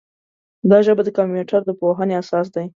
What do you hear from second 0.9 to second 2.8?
د کمپیوټر د پوهې اساس دی.